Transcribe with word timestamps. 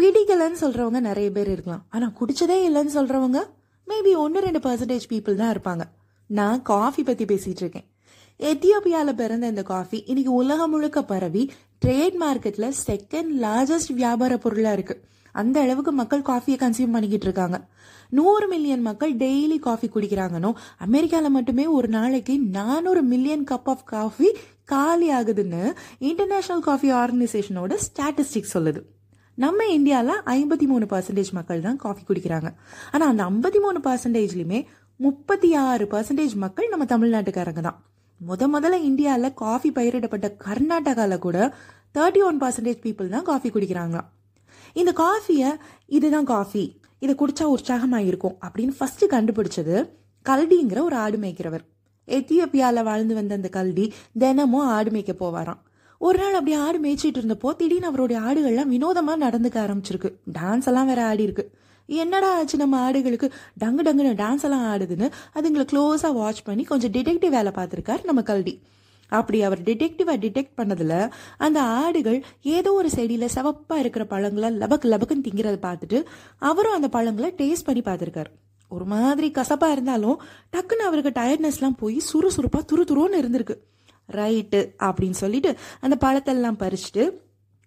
பிடிக்கலன்னு 0.00 0.56
சொல்றவங்க 0.60 1.00
நிறைய 1.00 1.30
பேர் 1.30 1.50
இருக்கலாம். 1.50 1.84
ஆனா 1.90 2.12
குடிச்சதே 2.20 2.58
இல்லைன்னு 2.68 2.94
சொல்றவங்க 2.94 3.42
மேபி 3.88 4.16
ஒன்று 4.16 4.40
ரெண்டு 4.40 4.58
பர்சன்டேஜ் 4.58 5.08
பீப்புள் 5.08 5.34
தான் 5.34 5.54
இருப்பாங்க. 5.56 5.82
நான் 6.26 6.62
காஃபி 6.62 7.02
பத்தி 7.02 7.24
பேசிட்டு 7.24 7.62
இருக்கேன். 7.64 7.86
எத்தியோப்பியால 8.38 9.12
பிறந்த 9.12 9.46
இந்த 9.46 9.62
காஃபி 9.62 10.02
இன்னைக்கு 10.06 10.32
உலகம் 10.32 10.70
முழுக்க 10.70 11.04
பரவி 11.04 11.52
ட்ரேட் 11.84 12.16
மார்க்கெட்ல 12.20 12.72
செகண்ட் 12.86 13.30
லார்ஜஸ்ட் 13.40 13.92
வியாபார 13.92 14.38
பொருளா 14.38 14.72
இருக்கு. 14.72 15.04
அந்த 15.32 15.60
அளவுக்கு 15.60 15.92
மக்கள் 15.92 16.20
காஃபியை 16.20 16.56
கன்சியூம் 16.56 16.94
பண்ணிக்கிட்டு 16.94 17.26
இருக்காங்க. 17.28 17.66
நூறு 18.08 18.48
மில்லியன் 18.48 18.80
மக்கள் 18.80 19.16
டெய்லி 19.16 19.58
காஃபி 19.58 19.90
குடிக்கிறாங்கன்னு 19.94 20.52
அமெரிக்காவில் 20.78 21.30
மட்டுமே 21.30 21.66
ஒரு 21.66 21.88
நாளைக்கு 21.88 22.38
நானூறு 22.38 23.02
மில்லியன் 23.02 23.44
கப் 23.50 23.60
ஆஃப் 23.64 23.84
காஃபி 23.84 24.36
காலி 24.64 25.10
ஆகுதுன்னு 25.10 25.72
இன்டர்நேஷனல் 25.98 26.62
காஃபி 26.62 26.92
ஆர்கனைசேஷனோட 26.92 27.78
ஸ்டாட்டிஸ்டிக்ஸ் 27.86 28.54
சொல்லுது. 28.54 28.82
நம்ம 29.42 29.64
இந்தியாவில் 29.76 30.20
ஐம்பத்தி 30.34 30.66
மூணு 30.70 30.84
பர்சன்டேஜ் 30.90 31.30
மக்கள் 31.38 31.64
தான் 31.64 31.78
காஃபி 31.82 32.02
குடிக்கிறாங்க. 32.08 32.48
ஆனால் 32.94 33.10
அந்த 33.12 33.22
ஐம்பத்தி 33.30 33.58
மூணு 33.64 33.78
பர்சன்டேஜ்லையுமே 33.86 34.60
முப்பத்தி 35.00 35.48
ஆறு 35.62 35.84
பர்சன்டேஜ் 35.94 36.34
மக்கள் 36.44 36.70
நம்ம 36.72 36.84
தமிழ்நாட்டுக்காரங்க 36.92 37.62
தான். 37.66 37.78
முத 38.20 38.48
முதல்ல 38.54 38.78
இந்தியாவில் 38.90 39.34
காஃபி 39.42 39.70
பயிரிடப்பட்ட 39.78 40.28
கர்நாடகாவில் 40.44 41.24
கூட 41.26 41.38
தேர்ட்டி 41.98 42.22
ஒன் 42.28 42.40
பர்சன்டேஜ் 42.44 42.80
பீப்புள் 42.84 43.12
தான் 43.16 43.26
காஃபி 43.30 43.50
குடிக்கிறாங்களாம் 43.56 44.08
இந்த 44.80 44.92
காஃபியை 45.04 45.50
இதுதான் 45.98 46.30
காஃபி 46.34 46.64
இதை 47.04 47.14
குடிச்சா 47.20 47.46
உற்சாகமாக 47.56 48.08
இருக்கும் 48.10 48.36
அப்படின்னு 48.46 48.74
ஃபர்ஸ்ட் 48.78 49.06
கண்டுபிடிச்சது 49.14 49.76
கல்டிங்கிற 50.26 50.80
ஒரு 50.88 50.96
ஆடு 51.04 51.16
மேய்க்கிறவர். 51.24 51.64
எத்தியோப்பியாவில் 52.08 52.86
வாழ்ந்து 52.88 53.14
வந்த 53.20 53.32
அந்த 53.40 53.48
கல்டி 53.56 53.84
தினமும் 54.22 54.68
ஆடு 54.76 54.90
மேய்க்க 54.94 55.14
போவாராம். 55.22 55.60
ஒரு 55.98 56.18
நாள் 56.18 56.32
அப்படி 56.32 56.52
ஆடு 56.52 56.78
மேய்ச்சிட்டு 56.78 57.20
இருந்தப்போ 57.20 57.56
திடீர்னு 57.56 57.86
அவருடைய 57.86 58.22
ஆடுகள்லாம் 58.22 58.72
வினோதமா 58.74 59.12
நடந்துக்க 59.24 59.56
ஆரம்பிச்சிருக்கு. 59.66 60.10
டான்ஸ் 60.38 60.66
எல்லாம் 60.66 60.86
வேற 60.86 61.06
ஆடி 61.06 61.22
இருக்கு. 61.22 61.50
என்னடா 61.88 62.36
ஆச்சு 62.36 62.58
நம்ம 62.58 62.90
ஆடுகளுக்கு? 62.90 63.30
டங்கு 63.64 63.82
டங்குன்னு 63.86 64.14
டான்ஸ் 64.22 64.42
எல்லாம் 64.42 64.64
ஆடுதுன்னு 64.72 65.10
அதுங்களை 65.34 65.64
க்ளோஸா 65.72 66.12
வாட்ச் 66.12 66.42
பண்ணி 66.42 66.64
கொஞ்சம் 66.64 66.90
டிடெக்டிவ் 66.90 67.28
வேலை 67.28 67.52
பார்த்துருக்காரு 67.54 68.04
நம்ம 68.04 68.22
கல்டி 68.22 68.62
அப்படி 69.08 69.42
அவர் 69.42 69.60
டிடெக்டிவா 69.62 70.14
டிடெக்ட் 70.24 70.56
பண்ணதுல 70.56 71.10
அந்த 71.36 71.62
ஆடுகள் 71.62 72.24
ஏதோ 72.42 72.72
ஒரு 72.72 72.88
செடியில 72.88 73.28
சிவப்பா 73.34 73.74
இருக்கிற 73.74 74.04
பழங்களை 74.04 74.58
லபக்கு 74.58 74.90
லபக்குன்னு 74.92 75.26
திங்கிறத 75.26 75.58
பார்த்துட்டு 75.66 76.04
அவரும் 76.38 76.72
அந்த 76.72 76.88
பழங்களை 76.88 77.34
டேஸ்ட் 77.36 77.64
பண்ணி 77.64 77.80
பார்த்துருக்காரு. 77.80 78.32
ஒரு 78.68 78.84
மாதிரி 78.84 79.30
கசப்பா 79.30 79.70
இருந்தாலும் 79.70 80.20
டக்குன்னு 80.52 80.86
அவருக்கு 80.88 81.20
டயர்ட்னஸ்லாம் 81.20 81.78
போய் 81.78 82.02
சுறுசுறுப்பா 82.12 82.60
துரு 82.72 82.84
துருன்னு 82.90 83.20
இருந்திருக்கு. 83.22 83.56
ரைட்டு 84.12 84.60
அப்படின்னு 84.78 85.18
சொல்லிட்டு 85.22 85.56
அந்த 85.80 85.96
பழத்தெல்லாம் 86.04 86.60
பறிச்சுட்டு 86.62 87.10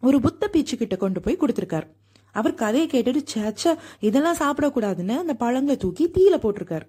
ஒரு 0.02 0.22
புத்த 0.22 0.50
பீச்சு 0.54 0.76
கிட்ட 0.76 0.96
கொண்டு 0.96 1.20
போய் 1.22 1.38
கொடுத்துருக்காரு. 1.38 1.88
அவர் 2.32 2.54
கதையை 2.54 2.90
கேட்டுட்டு 2.90 3.24
சேச்சா 3.34 3.78
இதெல்லாம் 4.00 4.38
சாப்பிடக்கூடாதுன்னு 4.38 5.18
அந்த 5.18 5.34
பழங்களை 5.34 5.78
தூக்கி 5.78 6.08
தீயில 6.08 6.38
போட்டிருக்காரு. 6.38 6.86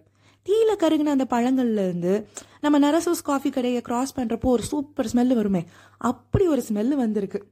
தீயில 0.48 0.72
கருகின 0.78 1.14
அந்த 1.16 1.26
பழங்கள்ல 1.30 1.84
இருந்து 1.86 2.26
நம்ம 2.60 2.78
நரசூஸ் 2.78 3.22
காஃபி 3.24 3.50
கடையை 3.50 3.80
கிராஸ் 3.80 4.18
பண்றப்போ 4.18 4.50
ஒரு 4.56 4.62
சூப்பர் 4.62 5.08
ஸ்மெல் 5.14 5.34
வருமே 5.34 5.64
அப்படி 5.98 6.46
ஒரு 6.46 6.62
ஸ்மெல் 6.68 6.88
வந்திருக்கு. 6.88 7.46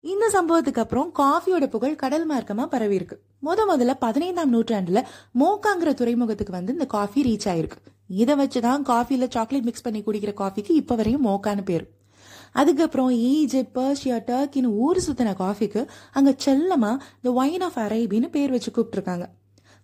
இந்த 0.00 0.30
சம்பவத்துக்கு 0.32 0.78
அப்புறம் 0.78 1.12
காஃபியோட 1.18 1.66
புகழ் 1.66 1.94
கடல் 1.94 2.30
மார்க்கமா 2.30 2.66
பரவி 2.66 2.94
இருக்கு. 2.94 3.20
முத 3.42 3.58
முதல்ல 3.68 3.94
பதினைந்தாம் 3.98 4.52
நூற்றாண்டுல 4.54 5.04
மோக்காங்கிற 5.38 5.94
துறைமுகத்துக்கு 5.94 6.52
வந்து 6.52 6.72
இந்த 6.72 6.86
காஃபி 6.86 7.22
ரீச் 7.22 7.48
ஆயிருக்கு. 7.48 7.76
இதை 8.08 8.34
வச்சுதான் 8.34 8.82
காஃபில 8.82 9.30
சாக்லேட் 9.30 9.62
மிக்ஸ் 9.62 9.82
பண்ணி 9.82 10.02
குடிக்கிற 10.02 10.34
காஃபிக்கு 10.34 10.74
இப்ப 10.74 10.94
வரையும் 10.94 11.24
மோக்கான்னு 11.24 11.64
பேரு. 11.64 11.90
அதுக்கப்புறம் 12.52 13.10
ஈஜிப்ட் 13.10 13.74
பர்ஷியா 13.74 14.18
டர்க்கின்னு 14.20 14.64
ஊர் 14.64 14.96
சுத்தின 14.96 15.34
காஃபிக்கு 15.34 15.90
அங்க 16.12 16.36
செல்லமா 16.44 16.98
த 17.22 17.32
ஒயின் 17.32 17.60
ஆஃப் 17.60 17.76
அரேபின்னு 17.76 18.30
பேர் 18.30 18.50
வச்சு 18.50 18.70
கூப்பிட்டுருக்காங்க. 18.70 19.26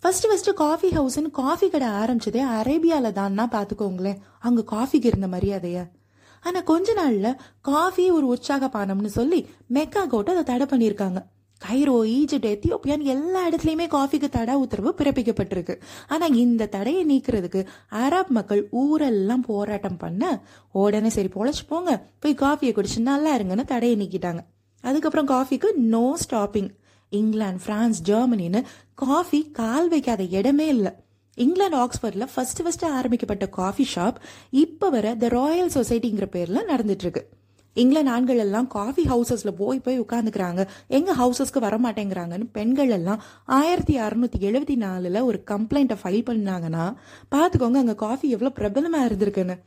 ஃபர்ஸ்ட் 0.00 0.26
ஃபர்ஸ்ட் 0.26 0.54
காஃபி 0.54 0.88
ஹவுஸ்ன்னு 0.88 1.30
காஃபி 1.30 1.68
கடை 1.68 1.88
ஆரம்பிச்சதே 1.88 2.42
அரேபியால 2.60 3.12
தான் 3.12 3.38
பாத்துக்கோங்களேன். 3.38 4.18
அங்க 4.40 4.62
காஃபிக்கு 4.62 5.08
இருந்த 5.08 5.28
மரியாதையை. 5.28 5.84
ஆனா 6.44 6.60
கொஞ்ச 6.60 6.94
நாள்ல 6.94 7.28
காஃபி 7.60 8.10
ஒரு 8.10 8.26
உற்சாக 8.26 8.66
பானம்னு 8.74 9.12
சொல்லி 9.18 9.40
மெக்கா 9.66 10.04
கோட்டை 10.04 10.34
அதை 10.34 10.44
தடை 10.50 10.66
பண்ணியிருக்காங்க. 10.72 11.20
கைரோ 11.60 11.96
ஈஜிப்ட் 12.04 12.48
எத்தியோப்பியான்னு 12.52 13.10
எல்லா 13.12 13.48
இடத்துலயுமே 13.48 13.86
காஃபிக்கு 13.86 14.28
தடை 14.28 14.54
உத்தரவு 14.54 14.90
பிறப்பிக்கப்பட்டிருக்கு. 14.98 15.74
ஆனா 16.08 16.26
இந்த 16.26 16.66
தடையை 16.66 17.02
நீக்கிறதுக்கு 17.06 17.60
அரப் 17.90 18.32
மக்கள் 18.38 18.62
ஊரெல்லாம் 18.70 19.44
போராட்டம் 19.50 19.96
பண்ண 19.96 20.42
உடனே 20.72 21.08
சரி 21.08 21.30
பொழைச்சு 21.34 21.64
போங்க 21.68 21.92
போய் 22.18 22.40
காஃபியை 22.44 22.72
குடிச்சு 22.72 23.00
நல்லா 23.10 23.36
இருங்கன்னு 23.38 23.64
தடையை 23.64 23.96
நீக்கிட்டாங்க. 24.02 24.42
அதுக்கப்புறம் 24.84 25.26
காஃபிக்கு 25.26 25.70
நோ 25.94 26.04
ஸ்டாப்பிங் 26.24 26.70
இங்கிலாந்து 27.10 27.64
பிரான்ஸ் 27.64 28.02
ஜெர்மனின்னு 28.10 28.60
காஃபி 28.94 29.40
கால் 29.60 29.88
வைக்காத 29.88 30.22
இடமே 30.38 30.66
இல்லை. 30.66 30.92
இங்கிலாந்து 31.34 31.76
ஆக்ஸ்போர்ட்ல 31.76 32.26
ஃபர்ஸ்ட் 32.34 32.62
ஃபர்ஸ்ட் 32.62 32.84
ஆரம்பிக்கப்பட்ட 32.84 33.46
காஃபி 33.48 33.86
ஷாப் 33.94 34.14
இப்ப 34.50 34.90
வர 34.90 35.14
த 35.14 35.28
ராயல் 35.28 35.70
சொசைட்டிங்கிற 35.74 36.26
பேர்ல 36.32 36.60
நடந்துட்டு 36.68 37.04
இருக்கு 37.06 37.28
இங்கிலாந்து 37.76 38.10
ஆண்கள் 38.10 38.38
எல்லாம் 38.38 38.66
காஃபி 38.66 39.02
ஹவுசஸ்ல 39.02 39.50
போய் 39.50 39.78
போய் 39.78 40.00
உட்காந்துக்கிறாங்க 40.00 40.66
எங்க 40.86 41.14
ஹவுசஸ்க்கு 41.14 41.58
வர 41.58 41.78
மாட்டேங்கிறாங்கன்னு 41.78 42.46
பெண்கள் 42.52 42.88
எல்லாம் 42.88 43.22
ஆயிரத்தி 43.44 44.00
அறுநூத்தி 44.00 44.38
எழுபத்தி 44.38 44.76
நாலுல 44.76 45.22
ஒரு 45.22 45.42
கம்ப்ளைண்ட்டை 45.50 45.96
ஃபைல் 46.02 46.26
பண்ணாங்கன்னா 46.30 46.94
பாத்துக்கோங்க 47.30 47.80
அங்க 47.82 47.94
காஃபி 47.94 48.30
எவ்வளவு 48.30 48.58
பிரபலமா 48.58 49.00
இருந்திருக்குன்னு. 49.10 49.58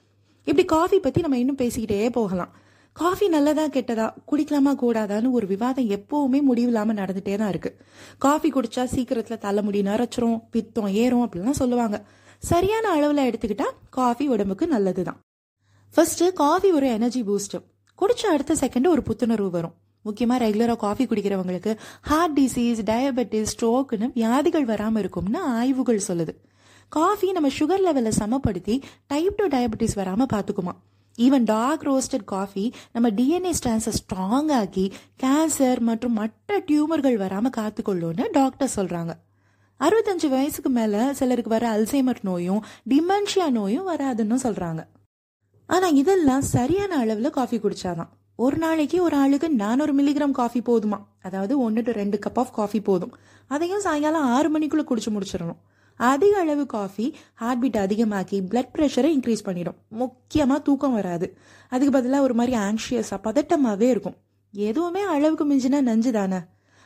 இப்படி 0.45 0.67
காஃபி 0.67 0.99
பத்தி 0.99 1.21
நம்ம 1.21 1.37
இன்னும் 1.37 1.57
பேசிக்கிட்டே 1.57 2.09
போகலாம். 2.09 2.53
காஃபி 2.99 3.27
நல்லதா 3.27 3.63
கெட்டதா 3.67 4.05
குடிக்கலாமா 4.29 4.71
கூடாதான்னு 4.81 5.31
ஒரு 5.31 5.47
விவாதம் 5.47 5.89
எப்பவுமே 5.89 6.39
முடிவில்லாமல் 6.41 6.95
நடந்துட்டே 6.95 7.35
தான் 7.37 7.49
இருக்கு. 7.49 7.71
காஃபி 8.17 8.49
குடிச்சா 8.51 8.83
சீக்கிரத்துல 8.93 9.37
தலைமுடி 9.37 9.81
நரைச்சிரும் 9.81 10.39
பித்தம் 10.51 10.87
ஏறும் 10.87 11.23
அப்படிலாம் 11.25 11.59
சொல்லுவாங்க. 11.61 11.97
சரியான 12.39 12.85
அளவுல 12.95 13.25
எடுத்துக்கிட்டா 13.29 13.67
காஃபி 13.89 14.27
உடம்புக்கு 14.27 14.67
நல்லதுதான். 14.67 15.19
ஃபர்ஸ்ட் 15.93 16.33
காஃபி 16.33 16.71
ஒரு 16.71 16.87
எனர்ஜி 16.87 17.21
பூஸ்டர் 17.21 17.63
குடிச்ச 18.01 18.25
அடுத்த 18.33 18.55
செகண்ட் 18.63 18.87
ஒரு 18.87 19.03
புத்துணர்வு 19.09 19.49
வரும். 19.49 19.75
முக்கியமா 20.05 20.35
ரெகுலரா 20.45 20.75
காஃபி 20.75 21.05
குடிக்கிறவங்களுக்கு 21.05 21.77
ஹார்ட் 22.01 22.39
டிசீஸ் 22.39 22.83
டயபெட்டிஸ் 22.91 23.53
ஸ்ட்ரோக்னு 23.53 24.11
வியாதிகள் 24.13 24.65
வராம 24.65 24.97
இருக்கும்னு 24.97 25.39
ஆய்வுகள் 25.39 26.05
சொல்லுது. 26.07 26.35
காஃபி 26.89 27.31
நம்ம 27.31 27.49
சுகர் 27.59 27.85
லெவலை 27.87 28.11
சமப்படுத்தி 28.19 28.75
டைப் 29.07 29.35
டூ 29.35 29.47
டயபெட்டிஸ் 29.47 29.97
வராம 30.01 30.25
பாத்துக்குமா. 30.33 30.75
ஈவன் 31.17 31.43
டார்க் 31.43 31.83
ரோஸ்டட் 31.83 32.25
காஃபி 32.25 32.73
நம்ம 32.91 33.09
டிஎன்ஏ 33.09 33.53
ஸ்டான்ஸை 33.59 33.93
ஸ்ட்ராங் 33.99 34.51
ஆக்கி 34.51 34.93
கேன்சர் 35.23 35.79
மற்றும் 35.79 36.13
மற்ற 36.13 36.59
டியூமர்கள் 36.59 37.17
வராமல் 37.17 37.55
காத்துக்கொள்ளும்னு 37.57 38.25
டாக்டர் 38.31 38.75
சொல்கிறாங்க 38.75 39.13
அறுபத்தஞ்சு 39.79 40.29
வயசுக்கு 40.29 40.69
மேலே 40.69 41.13
சிலருக்கு 41.13 41.49
வர 41.49 41.65
அல்சைமர் 41.77 42.21
நோயும் 42.21 42.61
டிமென்ஷியா 42.89 43.49
நோயும் 43.49 43.89
வராதுன்னு 43.89 44.37
சொல்கிறாங்க 44.43 44.83
ஆனால் 45.69 45.93
இதெல்லாம் 45.93 46.45
சரியான 46.55 46.97
அளவில் 46.97 47.29
காஃபி 47.29 47.57
குடிச்சாதான். 47.57 48.09
ஒரு 48.35 48.57
நாளைக்கு 48.57 49.01
ஒரு 49.03 49.15
ஆளுக்கு 49.17 49.49
நானூறு 49.49 49.93
மில்லிகிராம் 49.93 50.31
காஃபி 50.31 50.59
போதுமா? 50.59 50.99
அதாவது 51.21 51.59
ஒன்று 51.59 51.81
டு 51.81 51.91
ரெண்டு 51.91 52.19
கப் 52.25 52.37
ஆஃப் 52.37 52.53
காஃபி 52.53 52.79
போதும். 52.81 53.13
அதையும் 53.47 53.79
சாயங்காலம் 53.79 54.27
ஆறு 54.27 54.59
மணிக்குள்ளே 54.59 54.85
குடிச்சு 54.89 55.11
முடிச்சிடணும். 55.15 55.59
அதிக 55.97 56.39
அளவு 56.39 56.65
காஃபி 56.65 57.05
ஹார்ட் 57.33 57.59
பீட் 57.59 57.77
அதிகமாக்கி 57.77 58.37
பிளட் 58.51 58.71
ப்ரெஷரை 58.75 59.11
இன்க்ரீஸ் 59.17 59.43
பண்ணிடும். 59.43 59.77
முக்கியமாக 59.87 60.59
தூக்கம் 60.59 60.93
வராது. 60.93 61.27
அதுக்கு 61.69 61.93
பதிலாக 61.97 62.23
ஒரு 62.23 62.33
மாதிரி 62.33 62.57
ஆங்ஷியஸாக 62.57 63.19
பதட்டமாகவே 63.27 63.87
இருக்கும். 63.95 64.17
எதுவுமே 64.53 65.01
அளவுக்கு 65.01 65.45
மிஞ்சினா 65.51 65.81
நஞ்சு 65.81 66.11
தானே? 66.11 66.39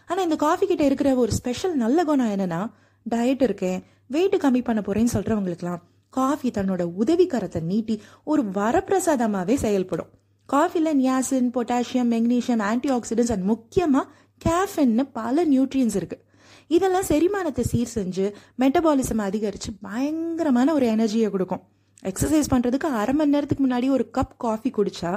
ஆனால் 0.06 0.24
இந்த 0.24 0.36
காஃபி 0.36 0.68
கிட்ட 0.68 0.84
இருக்கிற 0.84 1.16
ஒரு 1.16 1.32
ஸ்பெஷல் 1.32 1.76
நல்ல 1.76 2.04
குணம் 2.04 2.32
என்னன்னா 2.36 2.62
டயட் 3.06 3.44
இருக்கேன் 3.44 3.84
வெயிட் 4.08 4.42
கம்மி 4.46 4.64
பண்ண 4.64 4.82
போறேன்னு 4.88 5.14
சொல்றவங்களுக்குலாம் 5.14 5.84
காஃபி 6.10 6.50
தன்னோட 6.50 6.84
உதவிக்கரத்தை 7.04 7.60
நீட்டி 7.62 8.02
ஒரு 8.24 8.42
வரப்பிரசாதமாகவே 8.44 9.54
செயல்படும். 9.54 10.10
காஃபியில் 10.46 10.98
niacin 11.02 11.52
potassium 11.56 12.10
magnesium 12.14 12.64
antioxidants 12.90 13.32
and 13.32 13.44
முக்கியமாக 13.44 14.06
கேஃபின்னு 14.46 15.04
பல 15.14 15.46
நியூட்ரியன்ஸ் 15.46 15.96
இருக்குது 16.00 16.24
இதெல்லாம் 16.78 17.08
செரிமானத்தை 17.12 17.64
சீர் 17.72 17.94
செஞ்சு 17.98 18.26
மெட்டபாலிசம் 18.62 19.24
அதிகரித்து 19.28 19.70
பயங்கரமான 19.88 20.74
ஒரு 20.78 20.86
எனர்ஜியை 20.96 21.30
கொடுக்கும். 21.36 21.64
எக்ஸசைஸ் 22.12 22.52
பண்ணுறதுக்கு 22.54 22.90
அரை 23.02 23.14
மணி 23.20 23.34
நேரத்துக்கு 23.36 23.64
முன்னாடி 23.66 23.88
ஒரு 23.98 24.06
கப் 24.18 24.36
காஃபி 24.46 24.70
குடித்தா 24.78 25.12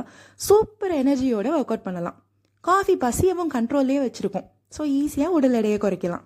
சூப்பர் 0.47 0.95
எனர்ஜியோட 1.03 1.49
ஒர்க் 1.59 1.73
அவுட் 1.73 1.87
பண்ணலாம். 1.89 2.17
காஃபி 2.65 2.95
பசியவும் 3.05 3.53
கண்ட்ரோல்லே 3.57 3.99
வச்சுருக்கும். 4.05 4.47
ஸோ 4.77 4.83
ஈஸியாக 5.01 5.37
உடல் 5.39 5.57
எடையை 5.61 5.79
குறைக்கலாம். 5.85 6.25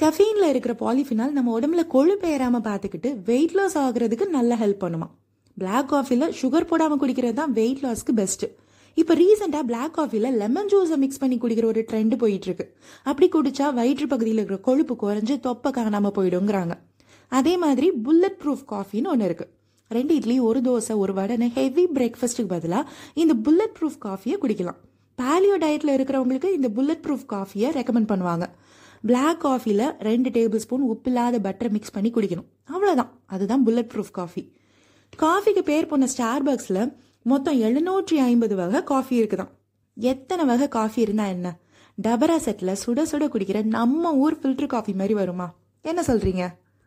கஃபீனில் 0.00 0.50
இருக்கிற 0.50 0.74
பாலிஃபினால் 0.82 1.36
நம்ம 1.36 1.52
உடம்புல 1.58 1.82
கொழுப்பு 1.94 2.28
ஏறாமல் 2.34 2.66
பார்த்துக்கிட்டு 2.68 3.10
வெயிட் 3.30 3.56
லாஸ் 3.58 3.76
ஆகுறதுக்கு 3.84 4.26
நல்லா 4.36 4.56
ஹெல்ப் 4.62 4.82
பண்ணுமா. 4.84 5.08
பிளாக் 5.56 5.88
காஃபியில் 5.92 6.32
சுகர் 6.40 6.68
போடாமல் 6.70 7.00
குடிக்கிறது 7.02 7.36
தான் 7.40 7.52
வெயிட் 7.58 7.82
லாஸ்க்கு 7.86 8.12
பெஸ்ட்டு 8.20 8.48
இப்போ 8.96 9.14
ரீசெண்டாக 9.14 9.64
பிளாக் 9.70 9.94
காஃபியில் 9.98 10.28
லெமன் 10.40 10.70
ஜூஸை 10.72 10.96
மிக்ஸ் 10.96 11.20
பண்ணி 11.22 11.36
குடிக்கிற 11.42 11.64
ஒரு 11.64 11.84
ட்ரெண்ட் 11.90 12.14
போயிட்டுருக்கு. 12.22 12.64
அப்படி 13.02 13.28
குடிச்சா 13.34 13.66
வயிற்று 13.74 14.06
பகுதியில் 14.06 14.40
இருக்கிற 14.40 14.60
கொழுப்பு 14.68 14.94
குறைஞ்சு 15.02 15.40
தொப்பை 15.46 15.72
காணாமல் 15.72 16.14
போயிடுங்கிறாங்க. 16.18 16.76
அதே 17.28 17.56
மாதிரி 17.56 17.90
புல்லட் 18.06 18.38
ப்ரூஃப் 18.42 18.64
காஃபின்னு 18.72 19.10
ஒன்று 19.14 19.26
இருக்குது 19.28 19.52
ரெண்டு 19.90 20.14
இட்லி 20.14 20.38
ஒரு 20.48 20.60
தோசை 20.60 20.94
ஒரு 21.02 21.12
வடைன்னு 21.12 21.46
ஹெவி 21.58 21.84
பிரேக்ஃபாஸ்ட்டுக்கு 21.96 22.52
பதிலாக 22.54 22.90
இந்த 23.14 23.34
புல்லட் 23.46 23.76
ப்ரூஃப் 23.78 24.00
காஃபியை 24.06 24.36
குடிக்கலாம். 24.42 24.78
பேலியோ 25.18 25.56
டயட்டில் 25.64 25.94
இருக்கிறவங்களுக்கு 25.96 26.50
இந்த 26.58 26.68
புல்லட் 26.76 27.04
ப்ரூஃப் 27.06 27.26
காஃபியை 27.32 27.70
ரெக்கமெண்ட் 27.78 28.10
பண்ணுவாங்க. 28.12 28.46
பிளாக் 29.02 29.40
காஃபியில் 29.40 29.86
ரெண்டு 30.08 30.30
டேபிள் 30.30 30.62
ஸ்பூன் 30.64 30.84
உப்பில்லாத 30.92 31.38
பட்டரை 31.46 31.70
மிக்ஸ் 31.76 31.94
பண்ணி 31.96 32.10
குடிக்கணும். 32.16 32.48
அவ்வளோதான் 32.74 33.10
அதுதான் 33.26 33.62
புல்லட் 33.66 33.92
ப்ரூஃப் 33.94 34.12
காஃபி 34.18 34.42
காஃபிக்கு 35.18 35.62
பேர் 35.70 35.86
போன 35.86 36.08
ஸ்டார்பக்ஸில் 36.16 36.82
மொத்தம் 37.22 37.60
எழுநூற்றி 37.60 38.14
ஐம்பது 38.14 38.56
வகை 38.56 38.84
காஃபி 38.84 39.22
இருக்குதான் 39.22 39.50
எத்தனை 39.94 40.44
வகை 40.44 40.68
காஃபி 40.68 41.02
இருந்தா 41.02 41.26
என்ன? 41.26 41.56
டபரா 42.02 42.36
செட்டில் 42.36 42.76
சுட 42.86 43.02
சுட 43.12 43.28
குடிக்கிற 43.28 43.64
நம்ம 43.64 44.14
ஊர் 44.14 44.38
ஃபில்டர் 44.38 44.66
காஃபி 44.66 44.92
மாதிரி 44.92 45.14
வருமா? 45.14 45.54
என்ன 45.82 46.02
சொல்றீங்க? 46.06 46.48